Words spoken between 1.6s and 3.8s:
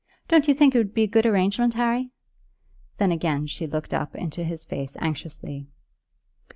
Harry?" Then again she